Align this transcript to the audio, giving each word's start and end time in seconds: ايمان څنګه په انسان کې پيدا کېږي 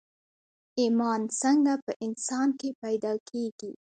ايمان 0.79 1.21
څنګه 1.41 1.73
په 1.85 1.91
انسان 2.05 2.47
کې 2.59 2.69
پيدا 2.81 3.13
کېږي 3.29 3.71